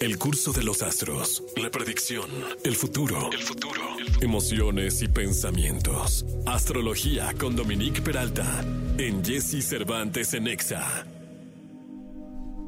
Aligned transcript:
El 0.00 0.16
curso 0.16 0.50
de 0.52 0.62
los 0.62 0.80
astros, 0.80 1.42
la 1.58 1.70
predicción, 1.70 2.30
el 2.64 2.74
futuro, 2.74 3.30
el 3.30 3.42
futuro, 3.42 3.82
emociones 4.22 5.02
y 5.02 5.08
pensamientos. 5.08 6.24
Astrología 6.46 7.34
con 7.38 7.54
Dominique 7.54 8.00
Peralta 8.00 8.64
en 8.96 9.22
Jesse 9.22 9.62
Cervantes 9.62 10.32
en 10.32 10.48
Exa. 10.48 11.04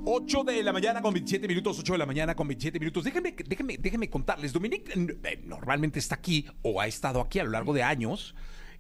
8 0.05 0.45
de 0.45 0.63
la 0.63 0.75
mañana 0.75 1.01
con 1.01 1.15
27 1.15 1.49
minutos, 1.49 1.79
8 1.79 1.95
de 1.95 1.99
la 2.01 2.05
mañana 2.05 2.35
con 2.35 2.49
27 2.49 2.79
minutos. 2.79 3.03
Déjenme, 3.03 3.35
déjenme, 3.49 3.79
déjenme 3.79 4.11
contarles. 4.11 4.53
Dominique 4.53 4.93
eh, 4.95 5.43
normalmente 5.47 6.01
está 6.01 6.17
aquí 6.17 6.45
o 6.61 6.83
ha 6.83 6.87
estado 6.87 7.23
aquí 7.23 7.39
a 7.39 7.45
lo 7.45 7.51
largo 7.53 7.73
de 7.73 7.83
años. 7.83 8.35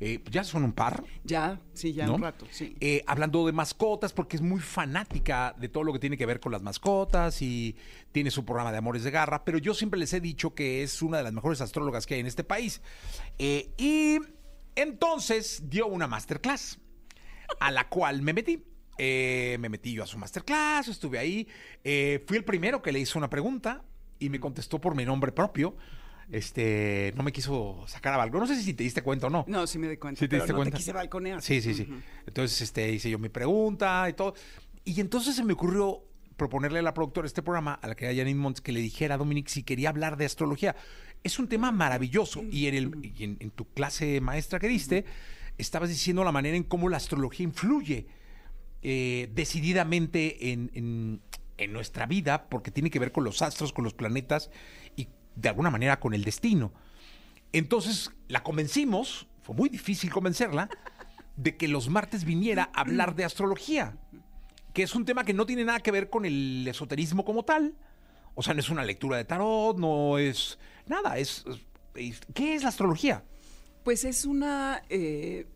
Eh, 0.05 0.21
ya 0.30 0.43
son 0.43 0.64
un 0.64 0.73
par. 0.73 1.05
Ya, 1.23 1.61
sí, 1.75 1.93
ya 1.93 2.07
¿no? 2.07 2.16
un 2.16 2.23
rato, 2.23 2.45
sí. 2.50 2.77
Eh, 2.80 3.05
hablando 3.07 3.46
de 3.46 3.53
mascotas, 3.53 4.12
porque 4.12 4.35
es 4.35 4.43
muy 4.43 4.59
fanática 4.59 5.55
de 5.57 5.68
todo 5.68 5.85
lo 5.85 5.93
que 5.93 6.00
tiene 6.00 6.17
que 6.17 6.27
ver 6.27 6.41
con 6.41 6.50
las 6.50 6.61
mascotas 6.61 7.41
y 7.41 7.77
tiene 8.11 8.32
su 8.32 8.45
programa 8.45 8.73
de 8.73 8.79
Amores 8.79 9.04
de 9.04 9.12
Garra, 9.12 9.45
pero 9.45 9.59
yo 9.59 9.75
siempre 9.75 10.00
les 10.00 10.12
he 10.12 10.21
dicho 10.21 10.57
que 10.57 10.82
es 10.82 11.03
una 11.03 11.18
de 11.18 11.23
las 11.23 11.32
mejores 11.32 11.61
astrólogas 11.61 12.04
que 12.07 12.14
hay 12.14 12.21
en 12.21 12.26
este 12.26 12.43
país. 12.43 12.81
Eh, 13.39 13.71
y 13.79 14.18
entonces 14.75 15.62
dio 15.68 15.86
una 15.86 16.09
masterclass 16.09 16.81
a 17.61 17.71
la 17.71 17.89
cual 17.89 18.23
me 18.23 18.32
metí. 18.32 18.64
Eh, 18.98 19.57
me 19.61 19.68
metí 19.68 19.93
yo 19.93 20.03
a 20.03 20.07
su 20.07 20.18
masterclass, 20.18 20.89
estuve 20.89 21.18
ahí. 21.18 21.46
Eh, 21.84 22.23
fui 22.26 22.37
el 22.37 22.45
primero 22.45 22.82
que 22.82 22.93
le 22.93 22.98
hizo 22.98 23.18
una 23.18 23.31
pregunta 23.31 23.84
y 24.18 24.29
me 24.31 24.40
contestó 24.40 24.81
por 24.81 24.95
mi 24.95 25.04
nombre 25.04 25.32
propio. 25.32 25.76
Este, 26.32 27.13
no 27.14 27.22
me 27.22 27.31
quiso 27.31 27.85
sacar 27.86 28.14
a 28.14 28.17
balcón. 28.17 28.40
No 28.40 28.46
sé 28.46 28.61
si 28.61 28.73
te 28.75 28.82
diste 28.82 29.03
cuenta 29.03 29.27
o 29.29 29.31
no. 29.31 29.45
No, 29.46 29.67
sí 29.67 29.79
me 29.79 29.89
di 29.89 29.99
cuenta. 29.99 30.18
¿Sí 30.18 30.25
te 30.25 30.31
pero 30.31 30.43
diste 30.43 30.53
no 30.53 30.59
cuenta? 30.59 30.77
te 30.77 30.79
quise 30.79 30.93
balconear. 30.93 31.43
Sí, 31.43 31.61
sí, 31.61 31.75
sí. 31.75 31.86
Entonces, 32.27 32.61
este, 32.62 32.91
hice 32.91 33.11
yo 33.11 33.19
mi 33.19 33.28
pregunta 33.28 34.06
y 34.09 34.14
todo. 34.14 34.34
Y 34.84 34.98
entonces 35.00 35.37
se 35.37 35.45
me 35.45 35.53
ocurrió 35.53 36.03
proponerle 36.37 36.78
a 36.78 36.83
la 36.83 36.95
productora 36.95 37.25
de 37.25 37.28
este 37.28 37.42
programa, 37.42 37.75
a 37.75 37.87
la 37.87 37.95
que 37.95 38.06
era 38.06 38.14
Janine 38.17 38.41
Montes, 38.41 38.62
que 38.62 38.73
le 38.73 38.81
dijera 38.81 39.14
a 39.17 39.19
Dominic 39.19 39.47
si 39.48 39.62
quería 39.62 39.91
hablar 39.91 40.17
de 40.17 40.25
astrología. 40.25 40.75
Es 41.23 41.39
un 41.39 41.48
tema 41.48 41.71
maravilloso. 41.71 42.43
Y 42.51 42.67
en, 42.67 42.75
el, 42.75 43.12
y 43.17 43.25
en, 43.25 43.37
en 43.39 43.51
tu 43.51 43.67
clase 43.67 44.21
maestra 44.23 44.59
que 44.59 44.69
diste, 44.69 45.05
estabas 45.59 45.91
diciendo 45.91 46.25
la 46.25 46.33
manera 46.33 46.56
en 46.56 46.65
cómo 46.65 46.89
la 46.89 46.97
astrología 46.97 47.45
influye 47.45 48.06
eh, 48.83 49.31
decididamente 49.34 50.51
en, 50.51 50.71
en- 50.75 51.21
en 51.59 51.73
nuestra 51.73 52.06
vida, 52.06 52.49
porque 52.49 52.73
tiene 52.73 52.91
que 52.91 52.99
ver 52.99 53.12
con 53.12 53.23
los 53.23 53.41
astros, 53.43 53.73
con 53.73 53.84
los 53.84 53.95
planetas 53.95 54.51
de 55.36 55.48
alguna 55.48 55.70
manera 55.70 55.98
con 56.00 56.14
el 56.14 56.25
destino. 56.25 56.72
Entonces 57.52 58.11
la 58.28 58.42
convencimos, 58.42 59.27
fue 59.42 59.55
muy 59.55 59.69
difícil 59.69 60.11
convencerla, 60.11 60.69
de 61.36 61.56
que 61.56 61.69
los 61.69 61.88
martes 61.88 62.25
viniera 62.25 62.70
a 62.75 62.80
hablar 62.80 63.14
de 63.14 63.25
astrología, 63.25 63.97
que 64.72 64.83
es 64.83 64.94
un 64.94 65.05
tema 65.05 65.25
que 65.25 65.34
no 65.34 65.47
tiene 65.47 65.64
nada 65.64 65.80
que 65.80 65.91
ver 65.91 66.10
con 66.10 66.25
el 66.25 66.66
esoterismo 66.69 67.25
como 67.25 67.44
tal. 67.44 67.75
O 68.34 68.42
sea, 68.42 68.55
no 68.55 68.60
es 68.60 68.70
una 68.70 68.84
lectura 68.84 69.19
de 69.19 69.25
tarot, 69.25 69.78
no 69.78 70.19
es 70.19 70.58
nada, 70.86 71.19
es... 71.19 71.44
¿Qué 72.34 72.55
es 72.55 72.62
la 72.62 72.70
astrología? 72.70 73.22
Pues 73.84 74.05
es 74.05 74.25
una, 74.25 74.83
eh, 74.88 75.47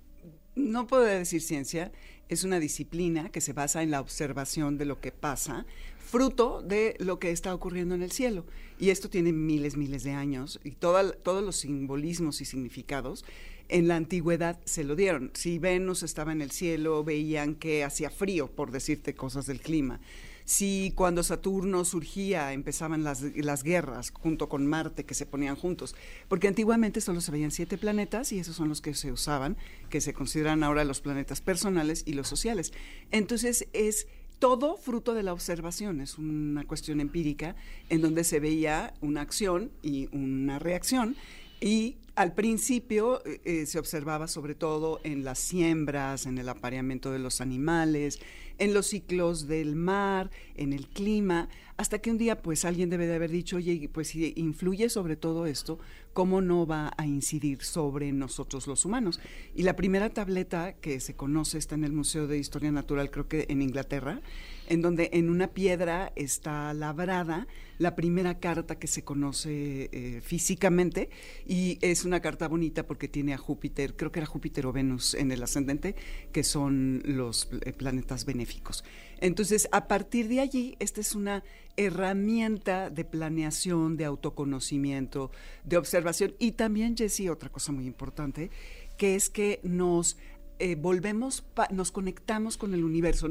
no 0.55 0.87
puedo 0.87 1.03
decir 1.05 1.41
ciencia, 1.41 1.93
es 2.29 2.45
una 2.45 2.61
disciplina 2.61 3.31
que 3.31 3.41
se 3.41 3.53
basa 3.53 3.83
en 3.83 3.91
la 3.91 4.01
observación 4.01 4.79
de 4.79 4.85
lo 4.85 5.01
que 5.01 5.13
pasa, 5.13 5.67
fruto 5.99 6.63
de 6.63 6.97
lo 6.99 7.19
que 7.19 7.31
está 7.31 7.55
ocurriendo 7.55 7.95
en 7.95 8.03
el 8.03 8.13
cielo. 8.13 8.45
Y 8.79 8.91
esto 8.91 9.09
tiene 9.09 9.33
miles, 9.33 9.77
miles 9.77 10.03
de 10.03 10.13
años 10.13 10.61
y 10.65 10.73
todos 10.73 11.45
los 11.45 11.57
simbolismos 11.57 12.41
y 12.41 12.45
significados 12.45 13.25
en 13.69 13.89
la 13.89 13.97
antigüedad 13.97 14.59
se 14.65 14.85
lo 14.85 14.97
dieron. 14.97 15.31
Si 15.35 15.59
Venus 15.59 16.03
estaba 16.03 16.33
en 16.33 16.43
el 16.43 16.51
cielo, 16.51 17.03
veían 17.05 17.55
que 17.55 17.85
hacía 17.85 18.11
frío, 18.11 18.49
por 18.49 18.71
decirte 18.71 19.15
cosas 19.15 19.47
del 19.47 19.61
clima. 19.61 20.01
Si 20.47 20.93
cuando 20.95 21.25
Saturno 21.25 21.85
surgía 21.85 22.53
empezaban 22.53 23.03
las, 23.03 23.21
las 23.21 23.65
guerras 23.65 24.11
junto 24.11 24.49
con 24.49 24.65
Marte 24.65 25.05
que 25.05 25.15
se 25.15 25.27
ponían 25.27 25.57
juntos, 25.57 25.97
porque 26.29 26.47
antiguamente 26.47 27.01
solo 27.01 27.21
se 27.21 27.33
veían 27.33 27.51
siete 27.51 27.77
planetas 27.77 28.31
y 28.31 28.39
esos 28.39 28.55
son 28.55 28.69
los 28.69 28.81
que 28.81 28.95
se 28.95 29.11
usaban, 29.11 29.57
que 29.91 30.01
se 30.01 30.15
consideran 30.15 30.63
ahora 30.63 30.85
los 30.85 31.01
planetas 31.01 31.41
personales 31.41 32.05
y 32.07 32.13
los 32.13 32.29
sociales. 32.29 32.73
Entonces 33.11 33.67
es 33.73 34.07
todo 34.39 34.77
fruto 34.77 35.15
de 35.15 35.25
la 35.25 35.33
observación, 35.33 36.01
es 36.01 36.17
una 36.17 36.65
cuestión 36.65 37.01
empírica 37.01 37.57
en 37.89 38.01
donde 38.01 38.23
se 38.23 38.39
veía 38.39 38.95
una 39.01 39.23
acción 39.23 39.73
y 39.83 40.09
una 40.13 40.61
reacción 40.61 41.17
y 41.61 41.97
al 42.17 42.33
principio 42.33 43.23
eh, 43.27 43.41
eh, 43.45 43.67
se 43.67 43.79
observaba 43.79 44.27
sobre 44.27 44.55
todo 44.55 45.01
en 45.05 45.23
las 45.23 45.39
siembras, 45.39 46.27
en 46.27 46.39
el 46.39 46.49
apareamiento 46.49 47.13
de 47.13 47.19
los 47.19 47.41
animales, 47.41 48.21
en 48.59 48.73
los 48.73 48.87
ciclos 48.87 49.47
del 49.47 49.77
mar, 49.77 50.31
en 50.57 50.73
el 50.73 50.89
clima, 50.89 51.49
hasta 51.77 51.99
que 51.99 52.11
un 52.11 52.17
día 52.17 52.41
pues 52.41 52.65
alguien 52.65 52.89
debe 52.89 53.07
de 53.07 53.15
haber 53.15 53.31
dicho, 53.31 53.57
oye, 53.57 53.89
pues 53.93 54.09
si 54.09 54.33
influye 54.37 54.89
sobre 54.89 55.17
todo 55.17 55.45
esto, 55.45 55.79
¿cómo 56.15 56.41
no 56.41 56.67
va 56.67 56.93
a 56.97 57.07
incidir 57.07 57.63
sobre 57.63 58.13
nosotros 58.13 58.67
los 58.67 58.87
humanos? 58.87 59.21
Y 59.55 59.63
la 59.63 59.77
primera 59.77 60.09
tableta 60.09 60.73
que 60.73 61.01
se 61.01 61.15
conoce 61.15 61.59
está 61.59 61.75
en 61.75 61.85
el 61.85 61.93
Museo 61.93 62.27
de 62.27 62.39
Historia 62.39 62.73
Natural, 62.73 63.11
creo 63.11 63.29
que 63.29 63.45
en 63.51 63.61
Inglaterra, 63.61 64.23
en 64.67 64.83
donde 64.83 65.11
en 65.13 65.31
una 65.31 65.49
piedra 65.49 66.13
está 66.17 66.73
labrada 66.75 67.47
la 67.79 67.95
primera 67.95 68.39
carta 68.39 68.79
que 68.79 68.87
se 68.87 69.05
conoce 69.05 69.91
eh, 69.93 70.21
físicamente 70.23 71.11
y 71.47 71.79
es 71.83 72.05
una 72.05 72.21
carta 72.21 72.49
bonita 72.49 72.87
porque 72.87 73.09
tiene 73.09 73.35
a 73.35 73.39
Júpiter, 73.39 73.97
creo 73.97 74.13
que 74.13 74.21
era 74.21 74.27
Júpiter 74.27 74.67
o 74.67 74.73
Venus 74.73 75.15
en 75.15 75.31
el 75.31 75.43
ascendente, 75.43 75.95
que 76.33 76.43
son 76.43 77.03
los 77.05 77.49
eh, 77.63 77.73
planetas 77.73 78.25
benéficos. 78.25 78.85
Entonces, 79.21 79.69
a 79.73 79.89
partir 79.89 80.29
de 80.29 80.41
allí, 80.41 80.77
esta 80.79 81.01
es 81.01 81.15
una 81.15 81.43
herramienta 81.77 82.91
de 82.91 83.05
planeación, 83.05 83.97
de 83.97 84.07
autoconocimiento, 84.07 85.31
de 85.65 85.77
observación 85.77 86.35
y 86.39 86.53
también, 86.53 86.97
Jessie, 86.97 87.29
otra 87.29 87.51
cosa 87.51 87.73
muy 87.73 87.87
importante, 87.87 88.51
que 88.97 89.15
es 89.15 89.29
que 89.29 89.61
nos 89.63 90.17
eh, 90.59 90.75
volvemos, 90.75 91.45
nos 91.71 91.93
conectamos 91.93 92.57
con 92.57 92.75
el 92.75 92.85
universo. 92.85 93.29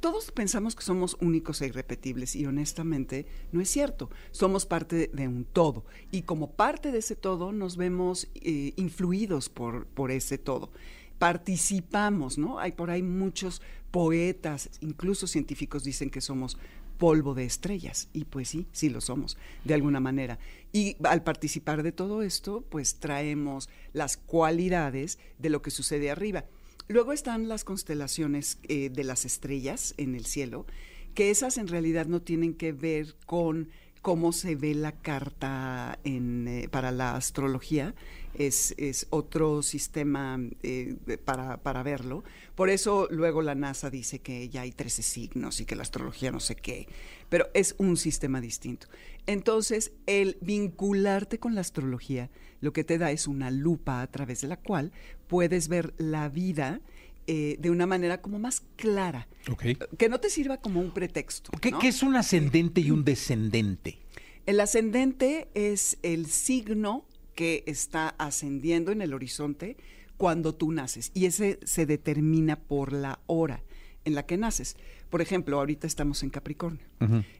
Todos 0.00 0.30
pensamos 0.30 0.74
que 0.74 0.82
somos 0.82 1.16
únicos 1.20 1.60
e 1.60 1.66
irrepetibles 1.66 2.36
y 2.36 2.46
honestamente 2.46 3.26
no 3.52 3.60
es 3.60 3.68
cierto. 3.68 4.10
Somos 4.30 4.66
parte 4.66 5.10
de 5.12 5.28
un 5.28 5.44
todo 5.44 5.84
y 6.10 6.22
como 6.22 6.50
parte 6.50 6.92
de 6.92 6.98
ese 6.98 7.16
todo 7.16 7.52
nos 7.52 7.76
vemos 7.76 8.28
eh, 8.34 8.72
influidos 8.76 9.48
por, 9.48 9.86
por 9.86 10.10
ese 10.10 10.38
todo. 10.38 10.70
Participamos, 11.18 12.38
¿no? 12.38 12.58
Hay 12.58 12.72
por 12.72 12.90
ahí 12.90 13.02
muchos 13.02 13.62
poetas, 13.90 14.70
incluso 14.80 15.26
científicos 15.26 15.84
dicen 15.84 16.10
que 16.10 16.20
somos 16.20 16.58
polvo 17.02 17.34
de 17.34 17.44
estrellas. 17.44 18.08
Y 18.12 18.26
pues 18.26 18.48
sí, 18.48 18.66
sí 18.70 18.88
lo 18.88 19.00
somos, 19.00 19.36
de 19.64 19.74
alguna 19.74 19.98
manera. 19.98 20.38
Y 20.72 20.96
al 21.02 21.24
participar 21.24 21.82
de 21.82 21.90
todo 21.90 22.22
esto, 22.22 22.64
pues 22.68 23.00
traemos 23.00 23.68
las 23.92 24.16
cualidades 24.16 25.18
de 25.38 25.50
lo 25.50 25.62
que 25.62 25.72
sucede 25.72 26.12
arriba. 26.12 26.44
Luego 26.88 27.12
están 27.12 27.48
las 27.48 27.64
constelaciones 27.64 28.58
eh, 28.64 28.90
de 28.90 29.04
las 29.04 29.24
estrellas 29.24 29.94
en 29.96 30.14
el 30.14 30.26
cielo, 30.26 30.66
que 31.14 31.30
esas 31.30 31.58
en 31.58 31.68
realidad 31.68 32.06
no 32.06 32.22
tienen 32.22 32.54
que 32.54 32.72
ver 32.72 33.14
con 33.26 33.68
cómo 34.02 34.32
se 34.32 34.56
ve 34.56 34.74
la 34.74 34.92
carta 34.92 35.98
en, 36.04 36.48
eh, 36.48 36.68
para 36.68 36.90
la 36.90 37.14
astrología, 37.14 37.94
es, 38.34 38.74
otro 39.10 39.62
sistema 39.62 40.38
eh, 40.62 40.96
para, 41.24 41.58
para 41.58 41.82
verlo. 41.82 42.24
Por 42.54 42.70
eso 42.70 43.06
luego 43.10 43.42
la 43.42 43.54
NASA 43.54 43.90
dice 43.90 44.18
que 44.18 44.48
ya 44.48 44.62
hay 44.62 44.72
13 44.72 45.02
signos 45.02 45.60
y 45.60 45.66
que 45.66 45.76
la 45.76 45.82
astrología 45.82 46.32
no 46.32 46.40
sé 46.40 46.56
qué, 46.56 46.88
pero 47.28 47.48
es 47.54 47.74
un 47.78 47.96
sistema 47.96 48.40
distinto. 48.40 48.88
Entonces, 49.26 49.92
el 50.06 50.36
vincularte 50.40 51.38
con 51.38 51.54
la 51.54 51.60
astrología 51.60 52.30
lo 52.60 52.72
que 52.72 52.84
te 52.84 52.96
da 52.96 53.10
es 53.10 53.26
una 53.26 53.50
lupa 53.50 54.02
a 54.02 54.06
través 54.06 54.40
de 54.40 54.48
la 54.48 54.56
cual 54.56 54.92
puedes 55.26 55.68
ver 55.68 55.94
la 55.98 56.28
vida 56.28 56.80
eh, 57.26 57.56
de 57.58 57.70
una 57.70 57.86
manera 57.86 58.20
como 58.20 58.38
más 58.38 58.62
clara, 58.76 59.28
Ok. 59.50 59.64
que 59.98 60.08
no 60.08 60.18
te 60.20 60.30
sirva 60.30 60.56
como 60.58 60.80
un 60.80 60.92
pretexto. 60.92 61.50
¿Qué, 61.60 61.70
¿no? 61.70 61.78
qué 61.78 61.88
es 61.88 62.02
un 62.02 62.16
ascendente 62.16 62.80
y 62.80 62.90
un 62.90 63.04
descendente? 63.04 63.98
El 64.46 64.58
ascendente 64.60 65.48
es 65.54 65.98
el 66.02 66.26
signo 66.26 67.04
que 67.34 67.62
está 67.66 68.08
ascendiendo 68.18 68.90
en 68.92 69.00
el 69.02 69.14
horizonte 69.14 69.76
cuando 70.16 70.54
tú 70.54 70.72
naces 70.72 71.10
y 71.14 71.26
ese 71.26 71.58
se 71.64 71.86
determina 71.86 72.56
por 72.56 72.92
la 72.92 73.20
hora 73.26 73.62
en 74.04 74.14
la 74.14 74.26
que 74.26 74.36
naces. 74.36 74.76
Por 75.10 75.22
ejemplo, 75.22 75.58
ahorita 75.58 75.86
estamos 75.86 76.22
en 76.22 76.30
Capricornio. 76.30 76.80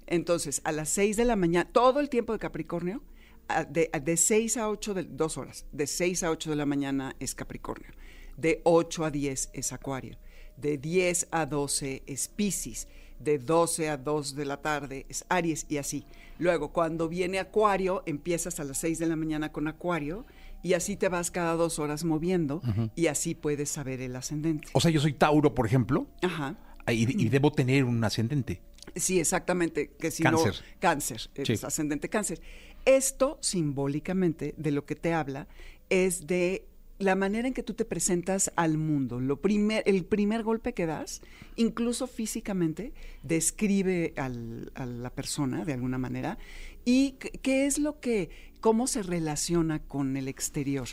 Entonces, 0.07 0.61
a 0.65 0.73
las 0.73 0.89
6 0.91 1.17
de 1.17 1.25
la 1.25 1.37
mañana, 1.37 1.69
todo 1.71 2.01
el 2.01 2.09
tiempo 2.09 2.33
de 2.33 2.39
Capricornio, 2.39 3.03
de, 3.71 3.91
de 4.03 4.17
6 4.17 4.57
a 4.57 4.69
8, 4.69 4.95
de, 4.95 5.03
dos 5.05 5.39
horas, 5.39 5.67
de 5.73 5.87
6 5.87 6.23
a 6.25 6.31
8 6.31 6.51
de 6.51 6.57
la 6.57 6.67
mañana 6.67 7.15
es 7.21 7.35
Capricornio, 7.35 7.91
de 8.37 8.61
8 8.65 9.05
a 9.05 9.11
10 9.11 9.51
es 9.53 9.73
Acuario, 9.73 10.17
de 10.57 10.79
10 10.79 11.29
a 11.31 11.47
12 11.47 12.03
es 12.07 12.29
Piscis, 12.29 12.89
de 13.19 13.39
12 13.39 13.89
a 13.89 13.97
2 13.97 14.35
de 14.35 14.45
la 14.45 14.61
tarde 14.63 15.07
es 15.09 15.25
Aries 15.29 15.67
y 15.69 15.77
así. 15.77 16.05
Luego, 16.39 16.73
cuando 16.73 17.09
viene 17.09 17.39
Acuario, 17.39 18.03
empiezas 18.07 18.59
a 18.59 18.65
las 18.65 18.79
6 18.79 18.99
de 18.99 19.07
la 19.07 19.15
mañana 19.17 19.53
con 19.53 19.69
Acuario 19.69 20.27
y 20.65 20.75
así 20.75 20.97
te 20.97 21.09
vas 21.09 21.31
cada 21.31 21.55
dos 21.55 21.79
horas 21.79 22.03
moviendo 22.05 22.63
y 22.97 23.07
así 23.07 23.35
puedes 23.35 23.71
saber 23.71 24.01
el 24.01 24.17
ascendente. 24.17 24.69
O 24.73 24.81
sea, 24.81 24.91
yo 24.91 25.01
soy 25.01 25.13
Tauro, 25.13 25.55
por 25.55 25.67
ejemplo, 25.67 26.07
Ajá. 26.21 26.57
y, 26.89 27.23
y 27.25 27.29
debo 27.29 27.53
tener 27.53 27.85
un 27.85 28.03
ascendente. 28.03 28.61
Sí, 28.97 29.21
exactamente. 29.21 29.93
Que 29.99 30.11
si 30.11 30.23
Cáncer. 30.23 30.55
no, 30.55 30.79
cáncer, 30.81 31.21
Sí. 31.45 31.55
ascendente 31.65 32.09
cáncer. 32.09 32.41
Esto, 32.85 33.39
simbólicamente, 33.41 34.55
de 34.57 34.71
lo 34.73 34.85
que 34.87 34.97
te 34.97 35.13
habla, 35.13 35.47
es 35.89 36.27
de 36.27 36.67
la 36.99 37.15
manera 37.17 37.49
en 37.49 37.55
que 37.55 37.63
tú 37.65 37.75
te 37.75 37.85
presentas 37.85 38.53
al 38.55 38.79
mundo. 38.79 39.19
Lo 39.21 39.41
primer, 39.41 39.83
el 39.87 40.05
primer 40.05 40.43
golpe 40.45 40.73
que 40.73 40.87
das, 40.87 41.21
incluso 41.57 42.07
físicamente, 42.07 42.93
describe 43.25 44.13
al- 44.17 44.71
a 44.75 44.87
la 44.87 45.11
persona 45.11 45.65
de 45.65 45.73
alguna 45.73 45.99
manera 45.99 46.39
y 46.85 47.13
qué- 47.43 47.67
es 47.67 47.79
lo 47.79 47.99
que, 47.99 48.31
cómo 48.61 48.87
se 48.87 49.03
relaciona 49.03 49.81
con 49.81 50.17
el 50.17 50.29
exterior. 50.29 50.87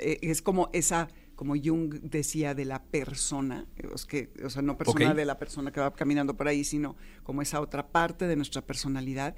Eh, 0.00 0.18
Es 0.22 0.42
como 0.42 0.68
esa, 0.72 1.06
como 1.36 1.54
Jung 1.54 1.94
decía, 2.02 2.54
de 2.54 2.64
la 2.64 2.82
persona, 2.82 3.66
es 3.94 4.04
que, 4.04 4.30
o 4.44 4.50
sea, 4.50 4.62
no 4.62 4.76
persona 4.76 4.98
de 5.14 5.24
la 5.26 5.38
persona 5.38 5.70
que 5.70 5.78
va 5.80 5.92
caminando 5.94 6.36
por 6.36 6.48
ahí, 6.48 6.64
sino 6.64 6.96
como 7.22 7.40
esa 7.42 7.60
otra 7.60 7.86
parte 7.88 8.26
de 8.26 8.34
nuestra 8.34 8.62
personalidad 8.62 9.36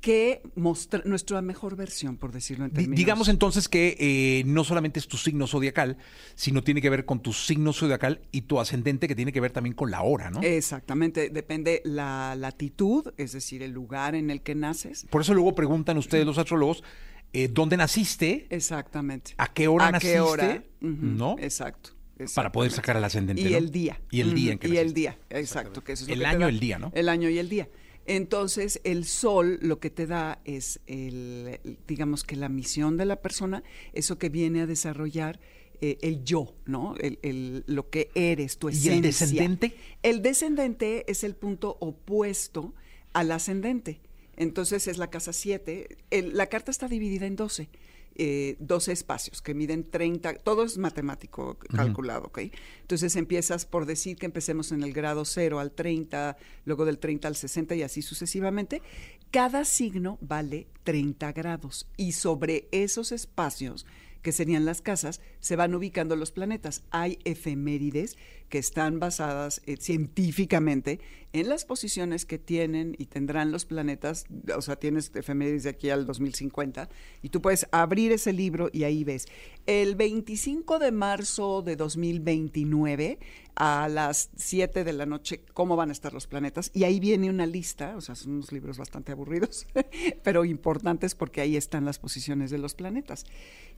que 0.00 0.42
mostra 0.54 1.02
nuestra 1.04 1.42
mejor 1.42 1.76
versión, 1.76 2.16
por 2.16 2.32
decirlo 2.32 2.64
en 2.64 2.70
términos. 2.70 2.96
Digamos 2.96 3.28
entonces 3.28 3.68
que 3.68 3.96
eh, 3.98 4.44
no 4.46 4.62
solamente 4.64 5.00
es 5.00 5.08
tu 5.08 5.16
signo 5.16 5.46
zodiacal, 5.46 5.98
sino 6.34 6.62
tiene 6.62 6.80
que 6.80 6.90
ver 6.90 7.04
con 7.04 7.20
tu 7.20 7.32
signo 7.32 7.72
zodiacal 7.72 8.20
y 8.30 8.42
tu 8.42 8.60
ascendente, 8.60 9.08
que 9.08 9.14
tiene 9.14 9.32
que 9.32 9.40
ver 9.40 9.50
también 9.50 9.74
con 9.74 9.90
la 9.90 10.02
hora, 10.02 10.30
¿no? 10.30 10.40
Exactamente, 10.42 11.30
depende 11.30 11.82
la 11.84 12.36
latitud, 12.36 13.12
es 13.16 13.32
decir, 13.32 13.62
el 13.62 13.72
lugar 13.72 14.14
en 14.14 14.30
el 14.30 14.40
que 14.42 14.54
naces. 14.54 15.06
Por 15.10 15.22
eso 15.22 15.34
luego 15.34 15.54
preguntan 15.54 15.98
ustedes, 15.98 16.24
los 16.24 16.38
astrólogos, 16.38 16.84
eh, 17.32 17.48
¿dónde 17.48 17.76
naciste? 17.76 18.46
Exactamente. 18.50 19.34
¿A 19.36 19.52
qué 19.52 19.68
hora 19.68 19.88
¿A 19.88 19.92
naciste? 19.92 20.14
qué 20.14 20.20
hora? 20.20 20.62
¿No? 20.80 21.36
Exacto. 21.38 21.90
Para 22.34 22.50
poder 22.50 22.72
sacar 22.72 22.96
al 22.96 23.04
ascendente. 23.04 23.42
Y 23.42 23.50
¿no? 23.52 23.58
el 23.58 23.70
día. 23.70 24.00
Y 24.10 24.20
el 24.20 24.34
día 24.34 24.52
en 24.52 24.58
que 24.58 24.68
Y 24.68 24.76
el 24.76 24.92
día, 24.92 25.18
exacto. 25.30 25.84
Que 25.84 25.92
eso 25.92 26.04
es 26.04 26.10
El 26.10 26.24
año, 26.24 26.40
da. 26.40 26.48
el 26.48 26.58
día, 26.58 26.78
¿no? 26.78 26.90
El 26.94 27.08
año 27.08 27.28
y 27.28 27.38
el 27.38 27.48
día. 27.48 27.68
Entonces, 28.08 28.80
el 28.84 29.04
sol 29.04 29.58
lo 29.60 29.80
que 29.80 29.90
te 29.90 30.06
da 30.06 30.40
es, 30.46 30.80
el, 30.86 31.60
digamos 31.86 32.24
que 32.24 32.36
la 32.36 32.48
misión 32.48 32.96
de 32.96 33.04
la 33.04 33.16
persona, 33.16 33.62
eso 33.92 34.18
que 34.18 34.30
viene 34.30 34.62
a 34.62 34.66
desarrollar 34.66 35.38
eh, 35.82 35.98
el 36.00 36.24
yo, 36.24 36.54
¿no? 36.64 36.94
El, 36.96 37.18
el- 37.22 37.64
lo 37.66 37.90
que 37.90 38.10
eres, 38.14 38.58
tu 38.58 38.68
¿Y 38.70 38.72
esencia. 38.72 38.94
el 38.94 39.02
descendente? 39.02 39.76
El 40.02 40.22
descendente 40.22 41.04
es 41.06 41.22
el 41.22 41.34
punto 41.36 41.76
opuesto 41.80 42.74
al 43.12 43.30
ascendente. 43.30 44.00
Entonces 44.36 44.88
es 44.88 44.96
la 44.98 45.10
casa 45.10 45.32
7. 45.32 45.98
la 46.32 46.46
carta 46.46 46.70
está 46.70 46.88
dividida 46.88 47.26
en 47.26 47.36
12. 47.36 47.68
Eh, 48.18 48.56
12 48.58 48.92
espacios 48.92 49.40
que 49.40 49.54
miden 49.54 49.88
30, 49.88 50.34
todo 50.34 50.64
es 50.64 50.76
matemático 50.76 51.56
calculado, 51.74 52.26
¿ok? 52.26 52.40
Entonces 52.80 53.14
empiezas 53.14 53.64
por 53.64 53.86
decir 53.86 54.16
que 54.16 54.26
empecemos 54.26 54.72
en 54.72 54.82
el 54.82 54.92
grado 54.92 55.24
0 55.24 55.60
al 55.60 55.70
30, 55.70 56.36
luego 56.64 56.84
del 56.84 56.98
30 56.98 57.28
al 57.28 57.36
60 57.36 57.76
y 57.76 57.82
así 57.82 58.02
sucesivamente. 58.02 58.82
Cada 59.30 59.64
signo 59.64 60.18
vale 60.20 60.66
30 60.84 61.32
grados 61.32 61.86
y 61.96 62.12
sobre 62.12 62.68
esos 62.72 63.12
espacios 63.12 63.86
que 64.22 64.32
serían 64.32 64.64
las 64.64 64.82
casas, 64.82 65.20
se 65.40 65.56
van 65.56 65.74
ubicando 65.74 66.16
los 66.16 66.32
planetas. 66.32 66.82
Hay 66.90 67.18
efemérides 67.24 68.18
que 68.48 68.58
están 68.58 68.98
basadas 68.98 69.60
eh, 69.66 69.76
científicamente 69.78 71.00
en 71.34 71.48
las 71.50 71.64
posiciones 71.66 72.24
que 72.24 72.38
tienen 72.38 72.94
y 72.98 73.04
tendrán 73.06 73.52
los 73.52 73.66
planetas, 73.66 74.24
o 74.56 74.62
sea, 74.62 74.76
tienes 74.76 75.12
efemérides 75.14 75.64
de 75.64 75.70
aquí 75.70 75.90
al 75.90 76.06
2050, 76.06 76.88
y 77.22 77.28
tú 77.28 77.42
puedes 77.42 77.66
abrir 77.70 78.12
ese 78.12 78.32
libro 78.32 78.70
y 78.72 78.84
ahí 78.84 79.04
ves. 79.04 79.26
El 79.66 79.94
25 79.94 80.78
de 80.78 80.90
marzo 80.90 81.60
de 81.60 81.76
2029, 81.76 83.18
a 83.56 83.88
las 83.88 84.30
7 84.36 84.84
de 84.84 84.92
la 84.92 85.04
noche, 85.04 85.42
cómo 85.52 85.76
van 85.76 85.90
a 85.90 85.92
estar 85.92 86.14
los 86.14 86.26
planetas, 86.26 86.70
y 86.72 86.84
ahí 86.84 86.98
viene 87.00 87.28
una 87.28 87.46
lista, 87.46 87.96
o 87.96 88.00
sea, 88.00 88.14
son 88.14 88.32
unos 88.32 88.52
libros 88.52 88.78
bastante 88.78 89.12
aburridos, 89.12 89.66
pero 90.22 90.44
importantes 90.44 91.14
porque 91.14 91.40
ahí 91.42 91.56
están 91.56 91.84
las 91.84 91.98
posiciones 91.98 92.50
de 92.50 92.58
los 92.58 92.74
planetas. 92.74 93.24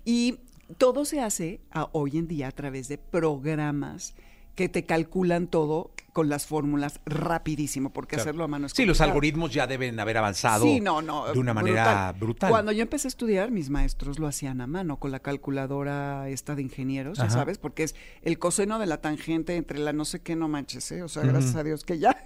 Y 0.05 0.39
todo 0.79 1.05
se 1.05 1.21
hace 1.21 1.61
a- 1.73 1.89
hoy 1.93 2.17
en 2.19 2.29
día 2.29 2.47
a 2.49 2.53
través 2.53 2.87
de 2.89 2.97
programas 2.99 4.15
que 4.55 4.69
te 4.69 4.85
calculan 4.87 5.47
todo 5.47 5.93
con 6.13 6.29
las 6.29 6.45
fórmulas 6.47 7.01
rapidísimo, 7.07 7.91
porque 7.93 8.17
Claro. 8.17 8.23
hacerlo 8.23 8.45
a 8.45 8.49
mano 8.49 8.67
es 8.67 8.73
Sí, 8.73 8.85
los 8.85 8.99
complicado. 8.99 9.11
algoritmos 9.13 9.53
ya 9.53 9.67
deben 9.69 9.99
haber 10.01 10.17
avanzado 10.19 10.65
Sí, 10.65 10.81
no, 10.81 11.01
no, 11.03 11.33
de 11.33 11.39
una 11.39 11.55
manera 11.55 12.13
brutal. 12.19 12.51
Cuando 12.51 12.73
yo 12.73 12.83
empecé 12.83 13.07
a 13.07 13.11
estudiar, 13.11 13.53
mis 13.53 13.71
maestros 13.71 14.19
lo 14.19 14.27
hacían 14.27 14.61
a 14.61 14.67
mano, 14.67 14.99
con 14.99 15.13
la 15.13 15.21
calculadora 15.21 16.29
esta 16.29 16.57
de 16.57 16.63
ingenieros, 16.63 17.19
ya 17.19 17.31
sabes, 17.31 17.59
porque 17.59 17.85
es 17.85 17.95
el 18.23 18.39
coseno 18.41 18.79
de 18.81 18.87
la 18.87 19.01
tangente 19.01 19.55
entre 19.55 19.79
la 19.79 19.93
no 19.93 20.05
sé 20.05 20.21
qué, 20.21 20.35
no 20.35 20.49
manches, 20.49 20.91
¿eh? 20.91 21.03
O 21.05 21.09
sea, 21.09 21.23
gracias 21.23 21.55
a 21.55 21.63
Dios 21.63 21.85
que 21.85 21.99
ya. 22.01 22.17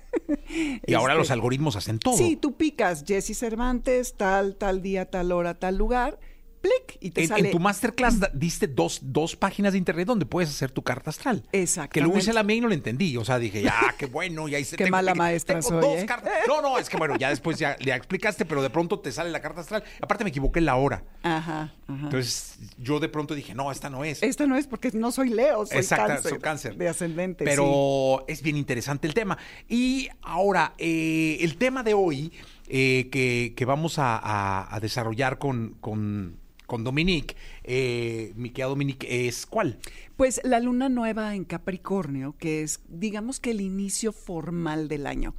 y 0.87 0.95
ahora 0.95 1.13
Este, 1.13 1.19
los 1.21 1.31
algoritmos 1.31 1.77
hacen 1.77 1.99
todo. 1.99 2.17
Sí, 2.17 2.37
tú 2.37 2.57
picas 2.57 3.05
Jesse 3.07 3.37
Cervantes, 3.39 4.15
tal, 4.17 4.57
tal 4.57 4.81
día, 4.81 5.11
tal 5.11 5.31
hora, 5.31 5.59
tal 5.59 5.77
lugar, 5.77 6.19
plic, 6.65 6.97
y 7.01 7.11
te 7.11 7.23
En, 7.23 7.29
sale. 7.29 7.47
en 7.49 7.51
tu 7.53 7.59
masterclass 7.61 8.17
diste 8.33 8.67
dos, 8.67 9.01
dos 9.03 9.37
páginas 9.37 9.73
de 9.73 9.79
internet 9.79 10.07
donde 10.07 10.25
puedes 10.27 10.49
hacer 10.51 10.71
tu 10.71 10.83
carta 10.83 11.11
astral. 11.11 11.45
Exactamente. 11.53 11.93
Que 11.93 12.01
luego 12.01 12.19
hice 12.19 12.33
la 12.33 12.43
mía 12.43 12.57
y 12.57 12.61
no 12.63 12.69
la 12.69 12.75
entendí. 12.75 13.17
O 13.17 13.25
sea, 13.25 13.39
dije, 13.39 13.61
ya, 13.63 13.95
qué 13.99 14.07
bueno, 14.07 14.49
ya 14.49 14.59
hice. 14.59 14.77
Qué 14.77 14.85
tengo- 14.85 14.97
mala 14.97 15.13
tengo 15.13 15.23
maestra 15.25 15.61
soy, 15.63 15.81
dos 15.81 15.99
¿eh? 15.99 16.07
cartas. 16.07 16.33
No, 16.49 16.63
no, 16.63 16.79
es 16.79 16.89
que 16.89 16.97
bueno, 16.97 17.17
ya 17.17 17.29
después 17.29 17.59
ya 17.59 17.77
le 17.81 17.95
explicaste, 17.95 18.45
pero 18.47 18.63
de 18.63 18.71
pronto 18.71 18.99
te 19.01 19.13
sale 19.13 19.31
la 19.31 19.41
carta 19.41 19.61
astral. 19.61 19.85
Aparte 20.01 20.25
me 20.25 20.31
equivoqué 20.31 20.59
en 20.61 20.65
la 20.67 20.77
hora. 20.77 21.05
Ajá, 21.23 21.75
ajá. 21.87 22.05
Entonces 22.05 22.57
yo 22.79 23.01
de 23.01 23.09
pronto 23.09 23.35
dije, 23.35 23.55
no, 23.55 23.71
esta 23.71 23.91
no 23.91 24.05
es. 24.05 24.23
Esta 24.23 24.47
no 24.47 24.57
es 24.57 24.67
porque 24.67 24.91
no 24.93 25.13
soy 25.13 25.29
Leo, 25.31 25.67
soy 25.67 25.79
Exacto, 25.79 26.07
cáncer, 26.07 26.31
soy 26.31 26.41
cáncer. 26.41 26.77
De 26.77 26.89
ascendente. 26.89 27.45
sí. 27.45 27.51
Pero 27.51 28.25
es 28.29 28.43
bien 28.43 28.57
interesante 28.57 29.07
el 29.07 29.15
tema. 29.15 29.37
Y 29.69 30.09
ahora, 30.23 30.75
eh, 30.79 31.39
el 31.41 31.57
tema 31.57 31.83
de 31.83 31.95
hoy 31.95 32.33
eh, 32.69 33.09
que, 33.13 33.53
que 33.57 33.65
vamos 33.67 33.99
a, 33.99 34.17
a- 34.17 34.75
a 34.75 34.81
desarrollar 34.81 35.39
con, 35.39 35.77
con, 35.81 36.39
con 36.67 36.85
Dominique, 36.85 37.37
eh, 37.63 38.33
mi 38.37 38.51
querida 38.51 38.69
Dominique, 38.69 39.27
es 39.27 39.47
¿cuál? 39.47 39.79
Pues 40.17 40.41
la 40.45 40.61
luna 40.61 40.89
nueva 40.89 41.35
en 41.35 41.45
Capricornio, 41.45 42.37
que 42.39 42.63
es, 42.63 42.81
digamos 42.89 43.41
que 43.41 43.51
el 43.51 43.61
inicio 43.61 44.13
formal 44.13 44.89
del 44.89 45.07
año. 45.07 45.35